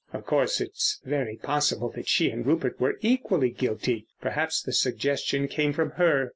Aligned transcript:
Of 0.13 0.25
course, 0.25 0.59
it's 0.59 0.99
very 1.05 1.35
possible 1.35 1.89
that 1.91 2.07
she 2.07 2.31
and 2.31 2.43
Rupert 2.43 2.79
were 2.79 2.97
equally 3.01 3.51
guilty. 3.51 4.07
Perhaps 4.19 4.63
the 4.63 4.73
suggestion 4.73 5.47
came 5.47 5.73
from 5.73 5.91
her.... 5.91 6.29